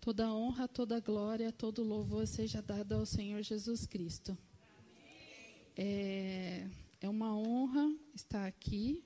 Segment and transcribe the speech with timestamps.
[0.00, 4.36] Toda honra, toda glória, todo louvor seja dado ao Senhor Jesus Cristo.
[5.76, 6.66] É,
[7.02, 9.04] é uma honra estar aqui.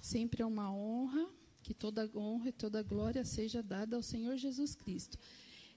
[0.00, 1.28] Sempre é uma honra
[1.60, 5.18] que toda honra e toda glória seja dada ao Senhor Jesus Cristo.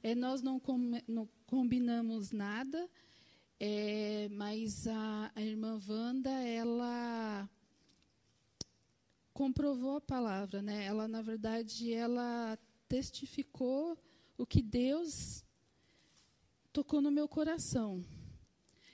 [0.04, 0.77] É, nós não, com,
[1.07, 2.88] não combinamos nada,
[3.59, 7.50] é, mas a, a irmã Wanda, ela
[9.34, 10.86] comprovou a palavra, né?
[10.86, 12.55] Ela, na verdade, ela
[12.88, 13.98] testificou
[14.38, 15.44] o que Deus
[16.71, 18.04] tocou no meu coração.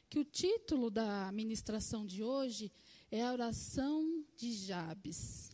[0.10, 2.72] Que o título da ministração de hoje
[3.10, 5.52] é a oração de Jabes.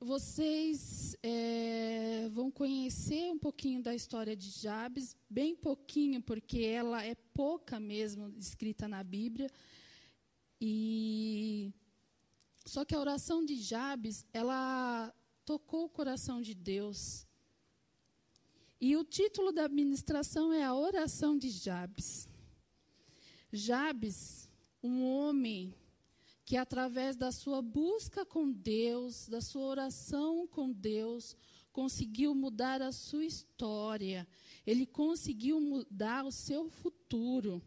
[0.00, 7.14] Vocês é, vão conhecer um pouquinho da história de Jabes, bem pouquinho, porque ela é
[7.14, 9.48] pouca mesmo escrita na Bíblia.
[10.60, 11.72] E
[12.66, 17.26] só que a oração de Jabes, ela tocou o coração de Deus.
[18.86, 22.28] E o título da administração é a oração de Jabes.
[23.50, 24.46] Jabes,
[24.82, 25.74] um homem
[26.44, 31.34] que através da sua busca com Deus, da sua oração com Deus,
[31.72, 34.28] conseguiu mudar a sua história.
[34.66, 37.62] Ele conseguiu mudar o seu futuro.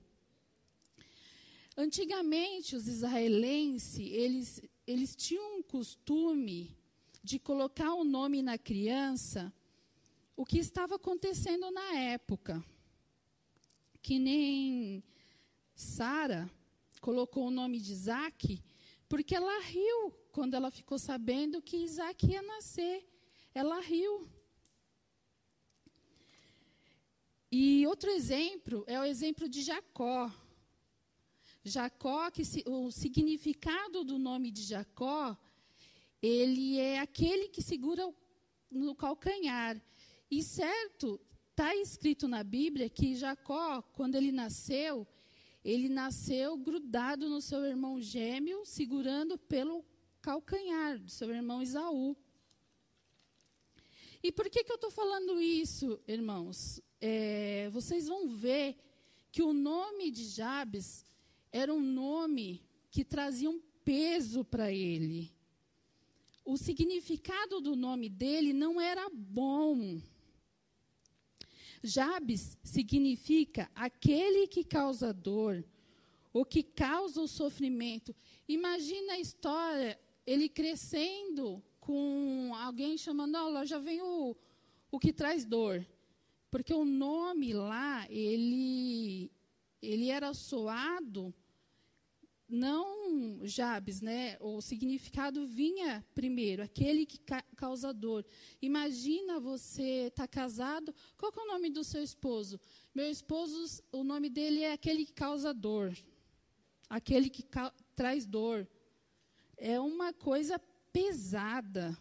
[1.76, 6.78] Antigamente, os israelenses, eles, eles tinham um costume
[7.24, 9.52] de colocar o um nome na criança
[10.38, 12.64] o que estava acontecendo na época.
[14.04, 15.04] Que nem
[15.76, 16.50] Sara
[17.02, 18.64] colocou o nome de Isaac,
[19.10, 23.04] porque ela riu quando ela ficou sabendo que Isaac ia nascer.
[23.54, 24.30] Ela riu.
[27.52, 30.32] E outro exemplo é o exemplo de Jacó.
[31.64, 35.36] Jacó, que se, o significado do nome de Jacó,
[36.22, 38.14] ele é aquele que segura
[38.70, 39.82] no calcanhar.
[40.30, 41.20] E certo,
[41.52, 45.08] está escrito na Bíblia que Jacó, quando ele nasceu,
[45.64, 49.84] ele nasceu grudado no seu irmão gêmeo, segurando pelo
[50.22, 52.16] calcanhar do seu irmão Isaú.
[54.22, 56.82] E por que, que eu estou falando isso, irmãos?
[57.00, 58.76] É, vocês vão ver
[59.32, 61.06] que o nome de Jabes
[61.52, 65.32] era um nome que trazia um peso para ele.
[66.44, 70.02] O significado do nome dele não era bom.
[71.88, 75.64] Jabes significa aquele que causa dor,
[76.34, 78.16] o que causa o sofrimento.
[78.48, 84.36] Imagina a história, ele crescendo com alguém chamando, olha, já vem o,
[84.92, 85.86] o que traz dor.
[86.52, 89.32] Porque o nome lá, ele,
[89.82, 91.34] ele era soado
[92.48, 92.97] não
[93.44, 94.38] Jabes, né?
[94.40, 98.26] O significado vinha primeiro, aquele que ca causa dor.
[98.62, 102.60] Imagina você estar tá casado, qual é o nome do seu esposo?
[102.94, 105.96] Meu esposo, o nome dele é aquele que causa dor.
[106.90, 107.44] Aquele que
[107.96, 108.68] traz dor.
[109.58, 110.60] É uma coisa
[110.94, 111.98] pesada,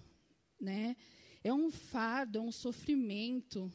[0.60, 0.96] né?
[1.42, 3.72] É um fardo, é um sofrimento.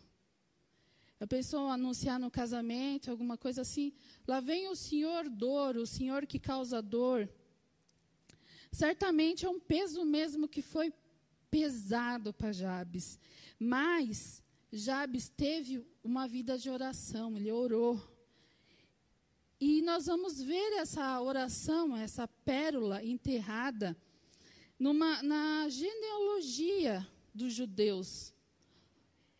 [1.22, 3.94] A pessoa anunciar no casamento, alguma coisa assim,
[4.28, 7.30] lá vem o senhor dor, o senhor que causa dor.
[8.72, 10.92] Certamente é um peso mesmo que foi
[11.52, 13.20] pesado para Jabes.
[13.59, 14.42] Mas
[14.74, 18.02] Jabes teve uma vida de oração, ele orou.
[19.59, 23.96] E nós vamos ver essa oração, essa pérola enterrada
[24.80, 28.34] numa, na genealogia dos judeus.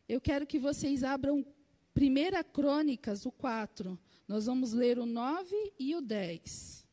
[0.08, 1.44] Eu quero que vocês abram
[1.96, 4.00] 1 Crônicas, o 4.
[4.28, 6.86] Nós vamos ler o 9 e o 10.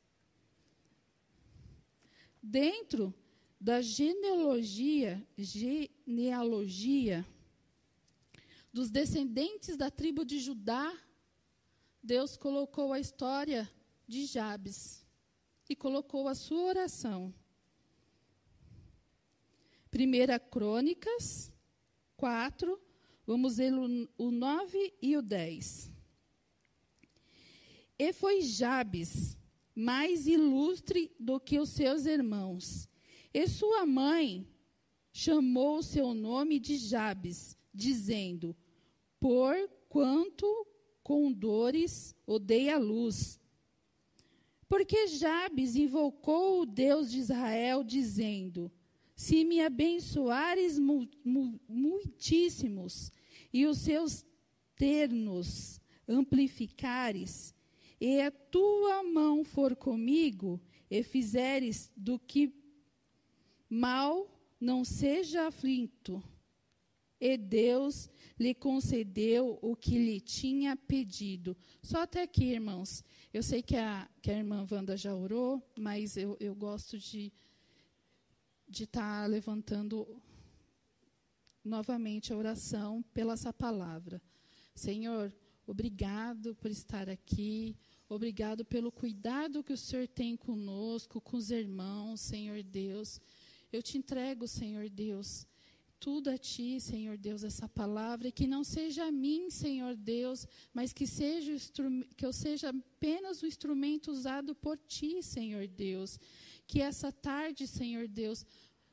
[2.43, 3.15] Dentro
[3.61, 7.27] da genealogia, genealogia
[8.73, 10.97] dos descendentes da tribo de Judá,
[12.03, 13.71] Deus colocou a história
[14.07, 15.05] de Jabes
[15.69, 17.35] e colocou a sua oração.
[19.93, 21.53] 1 Crônicas
[22.17, 22.81] 4,
[23.29, 23.75] Vamos ler
[24.17, 25.93] o 9 e o 10.
[27.99, 29.37] E foi Jabes
[29.75, 32.89] mais ilustre do que os seus irmãos.
[33.35, 34.49] E sua mãe
[35.13, 38.57] chamou seu nome de Jabes, dizendo:
[39.21, 39.55] Por
[39.91, 40.67] quanto
[41.03, 43.39] com dores odeia a luz.
[44.67, 48.73] Porque Jabes invocou o Deus de Israel, dizendo:
[49.15, 50.79] Se me abençoares
[51.69, 53.13] muitíssimos,
[53.53, 54.25] e os seus
[54.77, 57.55] ternos amplificares,
[58.01, 60.61] e a tua mão for comigo,
[60.91, 62.55] e fizeres do que
[63.69, 64.27] mal
[64.61, 66.23] não seja aflito.
[67.21, 68.09] e Deus
[68.39, 71.57] lhe concedeu o que lhe tinha pedido.
[71.83, 73.03] Só até aqui, irmãos.
[73.35, 77.33] Eu sei que a, que a irmã Wanda já orou, mas eu, eu gosto de
[78.69, 80.07] de estar tá levantando
[81.69, 84.21] novamente a oração pela essa palavra.
[84.75, 85.33] Senhor,
[85.67, 87.77] obrigado por estar aqui.
[88.09, 93.21] Obrigado pelo cuidado que o Senhor tem conosco, com os irmãos, Senhor Deus.
[93.71, 95.47] Eu te entrego, Senhor Deus,
[96.01, 100.47] tudo a ti, Senhor Deus, essa palavra, e que não seja a mim, Senhor Deus,
[100.73, 101.53] mas que, seja
[102.17, 106.19] que eu seja apenas o instrumento usado por ti, Senhor Deus.
[106.67, 108.47] Que essa tarde, Senhor Deus,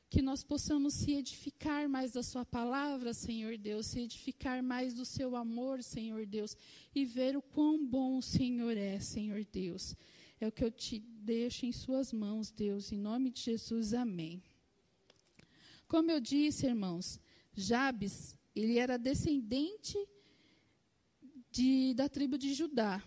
[0.08, 5.04] que nós possamos se edificar mais da Sua palavra, Senhor Deus, se edificar mais do
[5.04, 6.56] Seu amor, Senhor Deus,
[6.94, 9.96] e ver o quão bom o Senhor é, Senhor Deus.
[10.40, 14.42] É o que eu te deixo em Suas mãos, Deus, em nome de Jesus, amém.
[15.88, 17.20] Como eu disse, irmãos,
[17.54, 19.98] Jabes, ele era descendente
[21.50, 23.02] de, da tribo de Judá.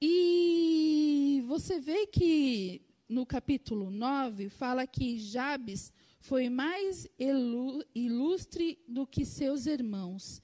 [0.00, 2.82] E você vê que
[3.14, 7.06] no capítulo 9 fala que Jabes foi mais
[7.94, 10.42] ilustre do que seus irmãos.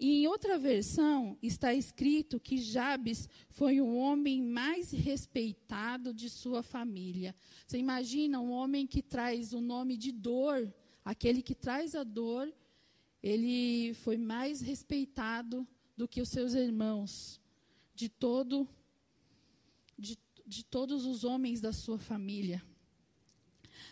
[0.00, 6.60] E em outra versão está escrito que Jabes foi o homem mais respeitado de sua
[6.60, 7.36] família.
[7.64, 10.74] Você imagina um homem que traz o nome de dor,
[11.04, 12.52] aquele que traz a dor,
[13.22, 15.66] ele foi mais respeitado
[15.96, 17.40] do que os seus irmãos,
[17.94, 18.68] de todo
[19.96, 20.16] de,
[20.48, 22.62] de todos os homens da sua família.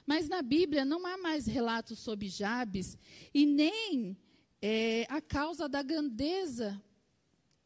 [0.07, 2.97] Mas na Bíblia não há mais relatos sobre Jabes
[3.35, 4.17] e nem
[4.63, 6.81] é, a causa da grandeza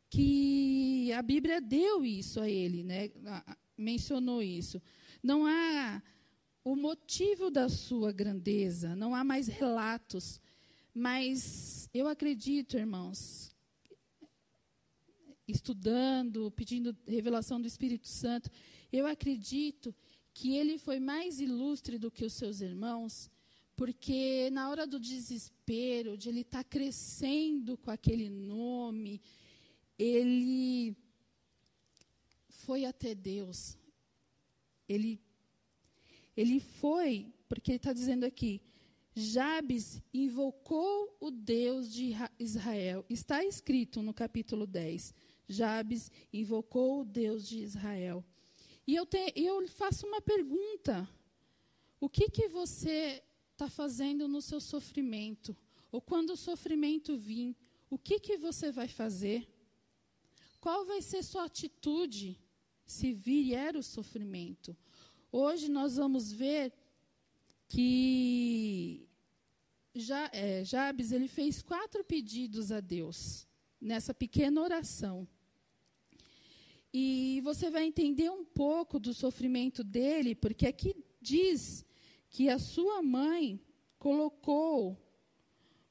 [0.08, 3.10] que a Bíblia deu isso a ele, né?
[3.78, 4.82] mencionou isso.
[5.22, 6.02] Não há
[6.64, 10.40] o motivo da sua grandeza, não há mais relatos.
[10.92, 13.54] Mas eu acredito, irmãos,
[15.46, 18.50] estudando, pedindo revelação do Espírito Santo,
[18.92, 19.94] eu acredito
[20.32, 23.30] que ele foi mais ilustre do que os seus irmãos,
[23.76, 29.20] porque na hora do desespero, de ele estar tá crescendo com aquele nome,
[29.98, 30.96] ele
[32.48, 33.76] foi até Deus.
[34.88, 35.20] Ele,
[36.36, 38.60] ele foi, porque ele está dizendo aqui,
[39.14, 43.04] Jabes invocou o Deus de Israel.
[43.08, 45.12] Está escrito no capítulo 10.
[45.48, 48.24] Jabes invocou o Deus de Israel.
[48.86, 51.08] E eu, te, eu faço uma pergunta:
[52.00, 53.22] o que, que você
[53.52, 55.56] está fazendo no seu sofrimento?
[55.92, 57.56] Ou quando o sofrimento vir,
[57.88, 59.48] o que, que você vai fazer?
[60.60, 62.38] Qual vai ser sua atitude
[62.86, 64.76] se vier o sofrimento?
[65.32, 66.72] Hoje nós vamos ver
[67.68, 69.08] que
[69.94, 73.46] já, é, Jabes ele fez quatro pedidos a Deus
[73.80, 75.26] nessa pequena oração.
[76.92, 81.84] E você vai entender um pouco do sofrimento dele, porque aqui diz
[82.28, 83.60] que a sua mãe
[83.98, 84.96] colocou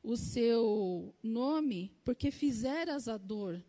[0.02, 3.64] o seu nome porque fizeras a dor.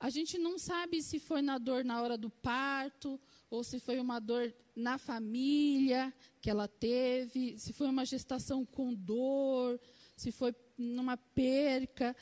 [0.00, 3.20] A gente não sabe se foi na dor na hora do parto,
[3.50, 8.94] ou se foi uma dor na família que ela teve, se foi uma gestação com
[8.94, 9.80] dor,
[10.16, 12.14] se foi numa perca.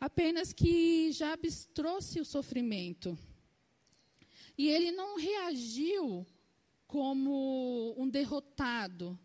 [0.00, 3.18] Apenas que Jabes trouxe o sofrimento.
[4.58, 6.26] E ele não reagiu
[6.88, 9.16] como um derrotado.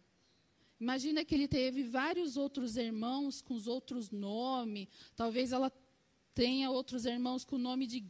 [0.80, 4.88] Imagina que ele teve vários outros irmãos com os outros nomes.
[5.16, 5.72] Talvez ela
[6.36, 8.06] tenha outros irmãos com o nome de,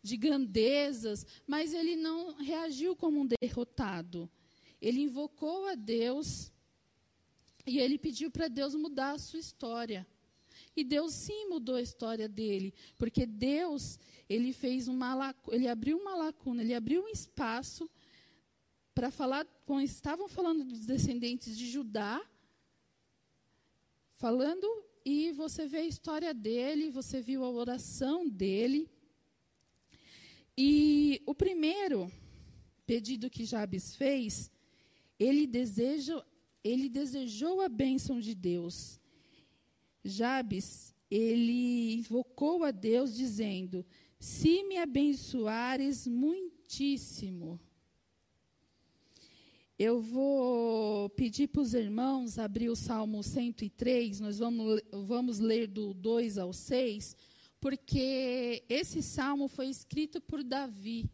[0.00, 1.26] de grandezas.
[1.44, 4.30] Mas ele não reagiu como um derrotado.
[4.80, 6.52] Ele invocou a Deus
[7.66, 10.06] e ele pediu para Deus mudar a sua história.
[10.76, 13.98] E Deus sim mudou a história dele, porque Deus,
[14.28, 17.90] ele fez uma ele abriu uma lacuna, ele abriu um espaço
[18.94, 22.20] para falar, quando estavam falando dos descendentes de Judá,
[24.16, 24.66] falando,
[25.04, 28.90] e você vê a história dele, você viu a oração dele.
[30.56, 32.12] E o primeiro
[32.86, 34.50] pedido que Jabes fez,
[35.18, 36.22] ele, deseja,
[36.62, 38.99] ele desejou a bênção de Deus.
[40.04, 43.84] Jabes, ele invocou a Deus dizendo:
[44.18, 47.60] Se me abençoares muitíssimo,
[49.78, 55.94] eu vou pedir para os irmãos abrir o Salmo 103, nós vamos, vamos ler do
[55.94, 57.16] 2 ao 6,
[57.58, 61.10] porque esse salmo foi escrito por Davi.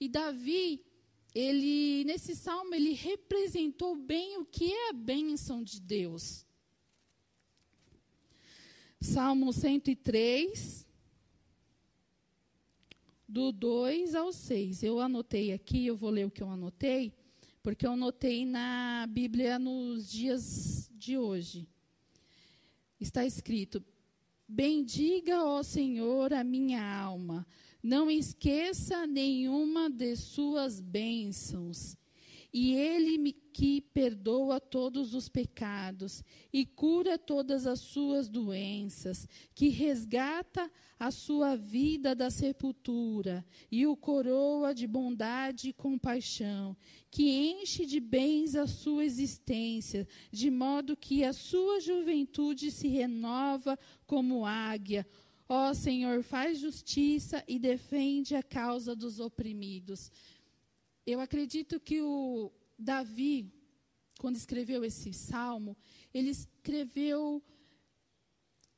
[0.00, 0.84] E Davi,
[1.32, 6.43] ele nesse salmo ele representou bem o que é a bênção de Deus.
[9.04, 10.86] Salmo 103,
[13.28, 14.82] do 2 ao 6.
[14.82, 17.12] Eu anotei aqui, eu vou ler o que eu anotei,
[17.62, 21.68] porque eu anotei na Bíblia nos dias de hoje.
[22.98, 23.84] Está escrito:
[24.48, 27.46] Bendiga, ó Senhor, a minha alma,
[27.82, 31.94] não esqueça nenhuma de suas bênçãos.
[32.56, 39.70] E ele me, que perdoa todos os pecados e cura todas as suas doenças, que
[39.70, 46.76] resgata a sua vida da sepultura e o coroa de bondade e compaixão,
[47.10, 53.76] que enche de bens a sua existência, de modo que a sua juventude se renova
[54.06, 55.04] como águia.
[55.48, 60.10] Ó Senhor, faz justiça e defende a causa dos oprimidos.
[61.06, 63.52] Eu acredito que o Davi,
[64.18, 65.76] quando escreveu esse salmo,
[66.14, 67.42] ele escreveu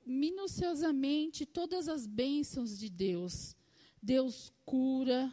[0.04, 3.56] minuciosamente todas as bênçãos de Deus.
[4.02, 5.32] Deus cura,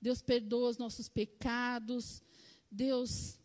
[0.00, 2.22] Deus perdoa os nossos pecados,
[2.70, 3.38] Deus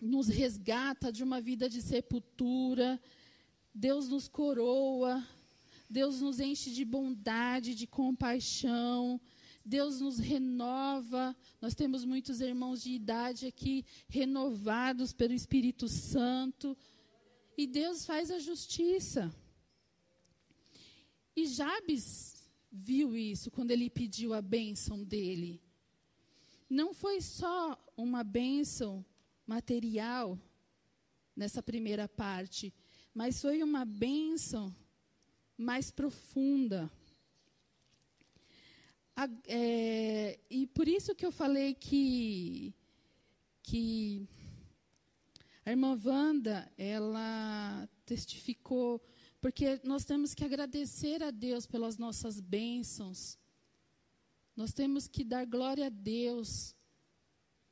[0.00, 3.00] nos resgata de uma vida de sepultura,
[3.74, 5.26] Deus nos coroa,
[5.88, 9.20] Deus nos enche de bondade, de compaixão,
[9.64, 11.34] Deus nos renova.
[11.60, 16.76] Nós temos muitos irmãos de idade aqui renovados pelo Espírito Santo.
[17.56, 19.34] E Deus faz a justiça.
[21.34, 25.62] E Jabes viu isso quando ele pediu a bênção dele.
[26.68, 29.04] Não foi só uma bênção
[29.46, 30.38] material
[31.36, 32.72] nessa primeira parte,
[33.12, 34.74] mas foi uma bênção
[35.56, 36.90] mais profunda.
[39.46, 42.74] É, e por isso que eu falei que,
[43.62, 44.28] que
[45.64, 49.00] a irmã Wanda, ela testificou,
[49.40, 53.38] porque nós temos que agradecer a Deus pelas nossas bênçãos.
[54.56, 56.74] Nós temos que dar glória a Deus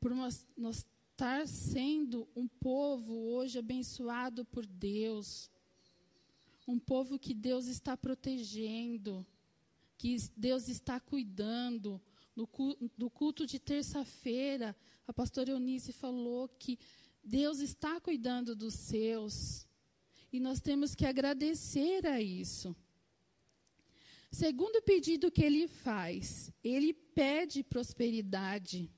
[0.00, 5.48] por nós, nós estar sendo um povo hoje abençoado por Deus.
[6.66, 9.24] Um povo que Deus está protegendo
[10.02, 12.02] que Deus está cuidando.
[12.34, 14.74] No culto, no culto de terça-feira,
[15.06, 16.76] a pastora Eunice falou que
[17.22, 19.64] Deus está cuidando dos seus.
[20.32, 22.74] E nós temos que agradecer a isso.
[24.32, 28.90] Segundo pedido que ele faz, ele pede prosperidade.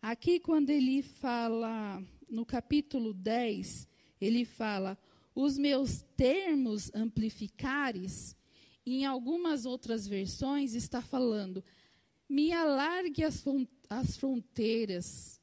[0.00, 3.86] Aqui, quando ele fala, no capítulo 10,
[4.18, 4.96] ele fala:
[5.34, 8.35] Os meus termos amplificares
[8.86, 11.64] em algumas outras versões está falando:
[12.28, 13.42] me alargue as,
[13.90, 15.40] as fronteiras.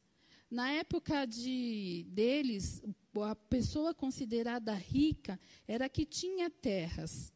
[0.49, 2.81] Na época de, deles,
[3.21, 7.33] a pessoa considerada rica era que tinha terras.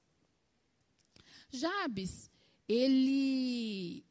[1.50, 2.30] Jabes,
[2.70, 4.06] ele,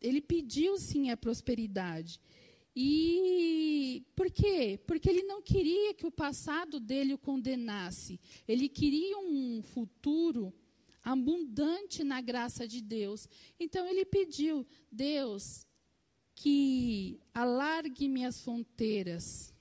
[0.00, 2.20] ele pediu sim a prosperidade.
[2.76, 4.78] E por quê?
[4.86, 8.20] Porque ele não queria que o passado dele o condenasse.
[8.46, 10.52] Ele queria um futuro
[11.02, 13.28] abundante na graça de Deus.
[13.58, 15.66] Então ele pediu: Deus,
[16.34, 19.54] que alargue minhas fronteiras.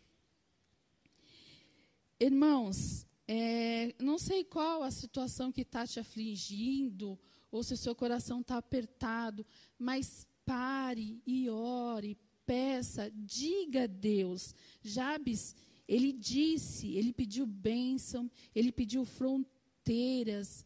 [2.19, 7.17] Irmãos, é, não sei qual a situação que está te afligindo,
[7.51, 9.45] ou se o seu coração está apertado,
[9.77, 14.55] mas pare e ore, peça, diga a Deus.
[14.81, 15.55] Jabes,
[15.87, 20.65] ele disse, ele pediu bênção, ele pediu fronteiras,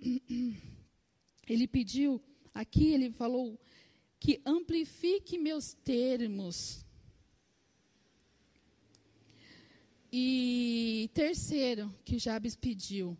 [1.48, 2.22] ele pediu,
[2.54, 3.58] aqui ele falou
[4.18, 6.84] que amplifique meus termos.
[10.12, 13.16] E terceiro, que Jabes pediu,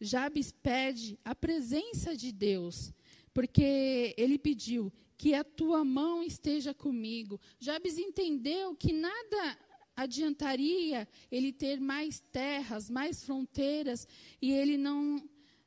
[0.00, 2.92] Jabes pede a presença de Deus,
[3.32, 7.40] porque ele pediu que a tua mão esteja comigo.
[7.58, 9.58] Jabes entendeu que nada
[9.96, 14.06] adiantaria ele ter mais terras, mais fronteiras,
[14.42, 15.22] e ele não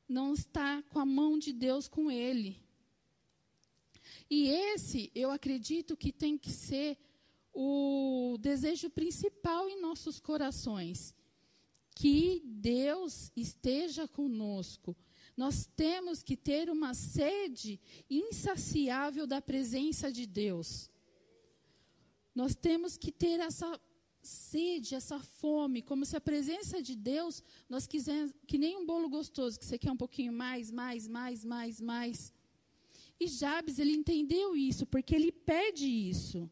[0.08, 2.58] não está com a mão de Deus com ele.
[4.30, 6.98] E esse, eu acredito que tem que ser
[7.54, 11.16] o desejo principal em nossos corações.
[11.96, 14.96] Que Deus esteja conosco.
[15.36, 20.90] Nós temos que ter uma sede insaciável da presença de Deus.
[22.36, 23.80] Nós temos que ter essa
[24.27, 29.10] sede, essa fome, como se a presença de Deus, nós quisermos, que nem um bolo
[29.10, 32.34] gostoso, que você quer um pouquinho mais, mais, mais, mais, mais.
[33.19, 36.50] E Jabes, ele entendeu isso, porque ele pede isso.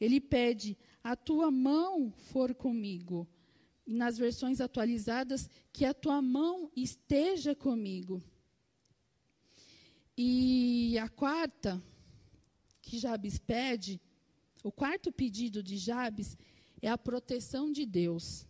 [0.00, 3.26] Ele pede: a tua mão for comigo.
[3.86, 8.22] nas versões atualizadas, que a tua mão esteja comigo.
[10.16, 11.82] E a quarta,
[12.80, 14.00] que Jabes pede,
[14.62, 16.38] o quarto pedido de Jabes
[16.84, 18.46] é a proteção de Deus.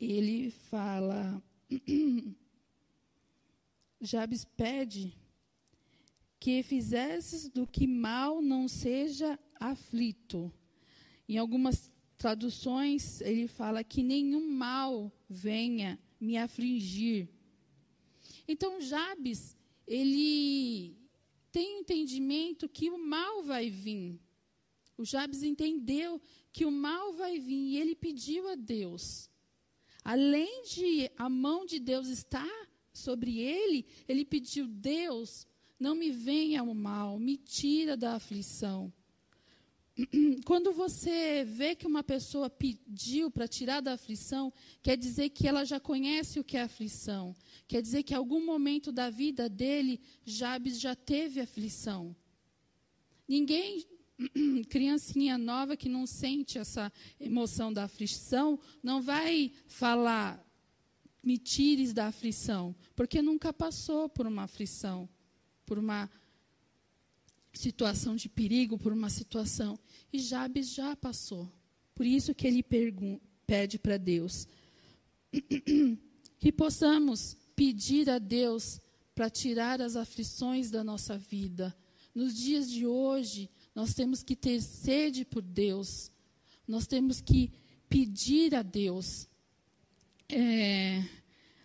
[0.00, 1.40] Ele fala,
[4.00, 5.16] Jabes pede
[6.40, 10.52] que fizesses do que mal não seja aflito.
[11.28, 11.88] Em algumas
[12.18, 17.28] traduções, ele fala que nenhum mal venha me afligir.
[18.48, 20.96] Então, Jabes, ele
[21.52, 24.20] tem entendimento que o mal vai vir.
[24.96, 26.20] O Jabes entendeu
[26.52, 29.28] que o mal vai vir e ele pediu a Deus.
[30.04, 35.46] Além de a mão de Deus estar sobre ele, ele pediu: Deus,
[35.78, 38.92] não me venha o mal, me tira da aflição.
[40.44, 45.64] Quando você vê que uma pessoa pediu para tirar da aflição, quer dizer que ela
[45.64, 47.34] já conhece o que é aflição.
[47.68, 52.14] Quer dizer que em algum momento da vida dele, Jabes já teve aflição.
[53.26, 53.84] Ninguém,
[54.68, 60.44] criancinha nova que não sente essa emoção da aflição, não vai falar,
[61.22, 65.08] me tires da aflição, porque nunca passou por uma aflição,
[65.66, 66.10] por uma
[67.52, 69.78] situação de perigo, por uma situação.
[70.12, 71.50] E Jabes já passou.
[71.94, 72.64] Por isso que ele
[73.46, 74.46] pede para Deus.
[76.38, 78.80] que possamos pedir a Deus
[79.14, 81.74] para tirar as aflições da nossa vida.
[82.14, 86.10] Nos dias de hoje, nós temos que ter sede por Deus.
[86.66, 87.50] Nós temos que
[87.88, 89.28] pedir a Deus.
[90.28, 91.02] É,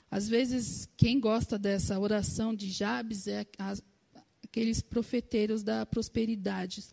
[0.09, 3.45] às vezes, quem gosta dessa oração de Jabes é
[4.43, 6.83] aqueles profeteiros da prosperidade.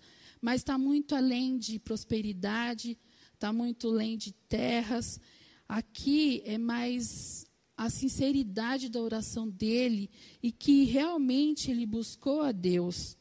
[0.40, 2.98] Mas está muito além de prosperidade,
[3.32, 5.18] está muito além de terras.
[5.66, 7.46] Aqui é mais
[7.76, 10.10] a sinceridade da oração dele
[10.42, 13.16] e que realmente ele buscou a Deus.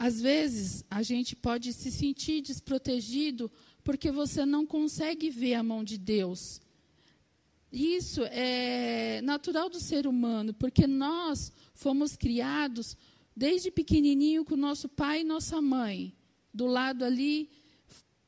[0.00, 3.52] Às vezes, a gente pode se sentir desprotegido
[3.84, 6.58] porque você não consegue ver a mão de Deus.
[7.70, 12.96] Isso é natural do ser humano, porque nós fomos criados
[13.36, 16.14] desde pequenininho com nosso pai e nossa mãe,
[16.52, 17.50] do lado ali,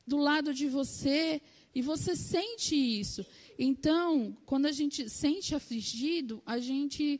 [0.06, 1.40] do lado de você,
[1.74, 3.24] e você sente isso.
[3.58, 7.18] Então, quando a gente sente afligido, a gente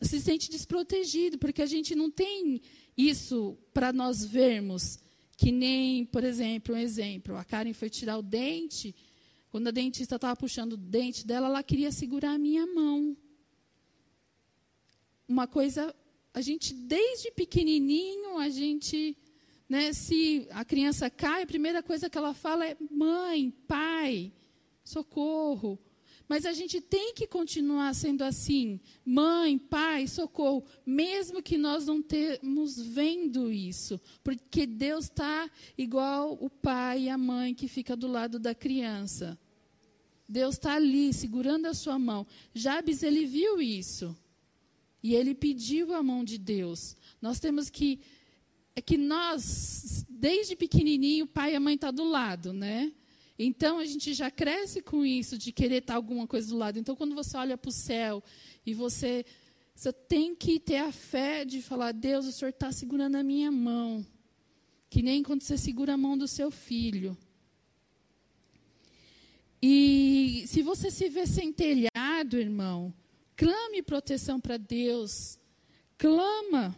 [0.00, 2.60] se sente desprotegido, porque a gente não tem
[2.96, 4.98] isso para nós vermos.
[5.36, 8.94] Que nem, por exemplo, um exemplo, a Karen foi tirar o dente
[9.50, 13.16] quando a dentista estava puxando o dente dela, ela queria segurar a minha mão.
[15.26, 15.94] Uma coisa,
[16.34, 19.16] a gente desde pequenininho, a gente,
[19.68, 24.32] né, se a criança cai, a primeira coisa que ela fala é mãe, pai,
[24.84, 25.78] socorro.
[26.28, 32.02] Mas a gente tem que continuar sendo assim, mãe, pai, socorro, mesmo que nós não
[32.02, 38.06] temos vendo isso, porque Deus está igual o pai e a mãe que fica do
[38.06, 39.38] lado da criança.
[40.28, 42.26] Deus está ali, segurando a sua mão.
[42.52, 44.14] Jabes, ele viu isso.
[45.02, 46.94] E ele pediu a mão de Deus.
[47.22, 48.00] Nós temos que.
[48.76, 52.92] É que nós, desde pequenininho, o pai e a mãe estão tá do lado, né?
[53.38, 56.78] Então a gente já cresce com isso de querer estar alguma coisa do lado.
[56.78, 58.22] Então quando você olha para o céu
[58.66, 59.24] e você,
[59.74, 63.52] você tem que ter a fé de falar: Deus, o Senhor está segurando a minha
[63.52, 64.04] mão.
[64.90, 67.16] Que nem quando você segura a mão do seu filho.
[69.62, 72.92] E se você se vê sem telhado, irmão,
[73.36, 75.38] clame proteção para Deus.
[75.96, 76.76] Clama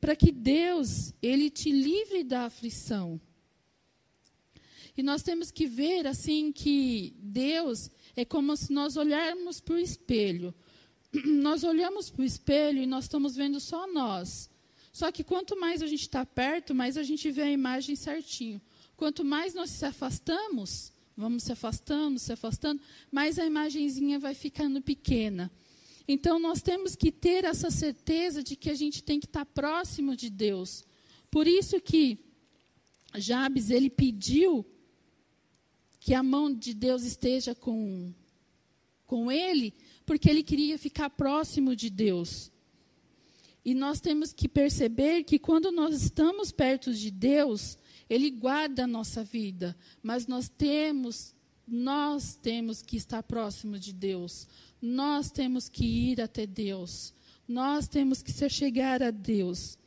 [0.00, 3.20] para que Deus ele te livre da aflição.
[4.96, 9.78] E nós temos que ver assim que Deus é como se nós olharmos para o
[9.78, 10.54] espelho.
[11.26, 14.50] Nós olhamos para o espelho e nós estamos vendo só nós.
[14.92, 18.60] Só que quanto mais a gente está perto, mais a gente vê a imagem certinho.
[18.96, 22.80] Quanto mais nós se afastamos, vamos se afastando, se afastando,
[23.12, 25.50] mais a imagenzinha vai ficando pequena.
[26.06, 30.16] Então nós temos que ter essa certeza de que a gente tem que estar próximo
[30.16, 30.84] de Deus.
[31.30, 32.18] Por isso que
[33.16, 34.64] Jabes ele pediu
[36.04, 38.12] que a mão de Deus esteja com,
[39.06, 39.72] com ele,
[40.04, 42.52] porque ele queria ficar próximo de Deus.
[43.64, 48.86] E nós temos que perceber que quando nós estamos perto de Deus, Ele guarda a
[48.86, 51.34] nossa vida, mas nós temos,
[51.66, 54.46] nós temos que estar próximo de Deus.
[54.82, 57.14] Nós temos que ir até Deus.
[57.48, 59.78] Nós temos que se chegar a Deus.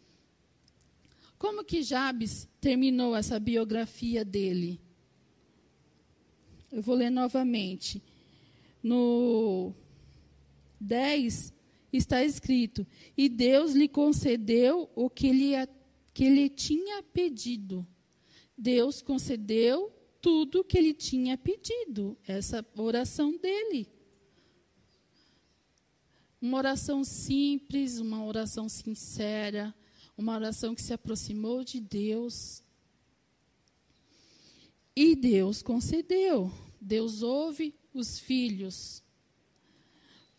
[1.38, 4.82] Como que Jabes terminou essa biografia dele?
[6.72, 8.04] Eu vou ler novamente.
[8.84, 9.74] No
[10.80, 11.54] 10
[11.92, 15.54] está escrito: E Deus lhe concedeu o que ele,
[16.14, 17.86] que ele tinha pedido.
[18.58, 22.18] Deus concedeu tudo que ele tinha pedido.
[22.28, 23.88] Essa oração dele.
[26.42, 29.74] Uma oração simples, uma oração sincera,
[30.18, 32.64] uma oração que se aproximou de Deus.
[35.00, 36.52] E Deus concedeu.
[36.82, 39.04] Deus ouve os filhos.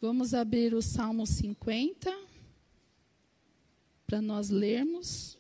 [0.01, 2.13] Vamos abrir o Salmo 50
[4.05, 5.39] para nós lermos.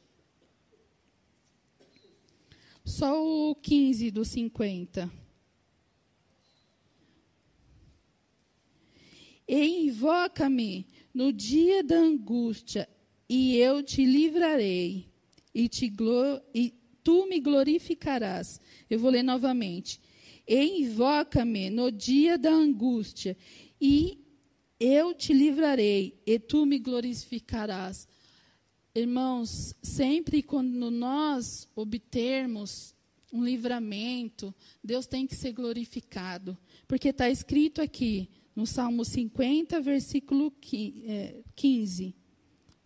[2.85, 5.11] Só o 15 do 50.
[9.49, 12.89] E invoca-me no dia da angústia,
[13.29, 15.09] e eu te livrarei,
[15.53, 15.93] e, te
[16.55, 16.78] e
[17.09, 18.61] tu me glorificarás.
[18.91, 19.99] Eu vou ler novamente.
[20.47, 23.35] Invoca-me no dia da angústia,
[23.81, 24.19] e
[24.79, 28.07] eu te livrarei, e tu me glorificarás.
[28.95, 32.95] Irmãos, sempre quando nós obtermos
[33.33, 36.59] um livramento, Deus tem que ser glorificado.
[36.87, 42.15] Porque está escrito aqui, no Salmo 50, versículo 15.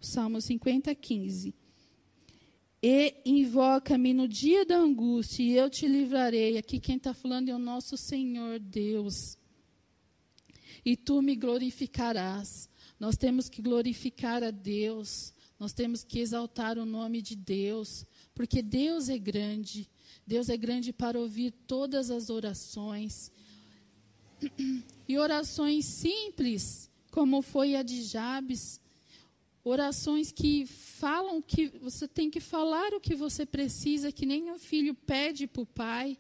[0.01, 1.62] Salmo 50, 15.
[2.83, 6.59] E invoca-me no dia da angústia, e eu te livrarei.
[6.59, 9.39] Aqui quem está falando é o nosso Senhor Deus.
[10.85, 12.69] E tu me glorificarás.
[12.99, 15.33] Nós temos que glorificar a Deus.
[15.61, 19.89] Nós temos que exaltar o nome de Deus, porque Deus é grande.
[20.27, 23.31] Deus é grande para ouvir todas as orações.
[25.07, 28.81] E orações simples, como foi a de Jabes,
[29.65, 34.59] orações que falam que você tem que falar o que você precisa, que nem um
[34.59, 36.19] filho pede para o pai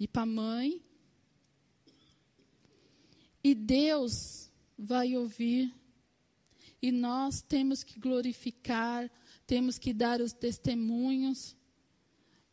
[0.00, 0.82] e para a mãe.
[3.44, 5.74] E Deus vai ouvir
[6.80, 9.10] e nós temos que glorificar,
[9.46, 11.56] temos que dar os testemunhos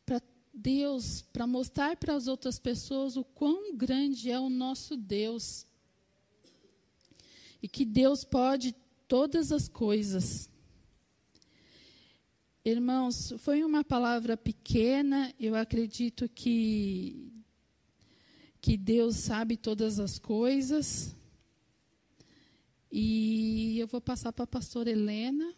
[0.06, 0.22] para
[0.54, 5.66] Deus, para mostrar para as outras pessoas o quão grande é o nosso Deus.
[7.62, 8.76] E que Deus pode
[9.08, 10.50] todas as coisas.
[12.64, 17.32] Irmãos, foi uma palavra pequena, eu acredito que
[18.66, 21.16] que Deus sabe todas as coisas.
[22.92, 25.54] E eu vou passar para a pastora Helena.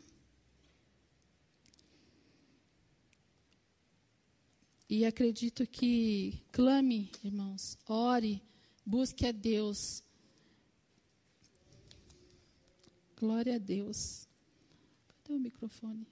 [4.89, 8.43] E acredito que clame, irmãos, ore,
[8.86, 10.03] busque a Deus.
[13.19, 14.27] Glória a Deus.
[15.08, 16.06] Cadê o microfone?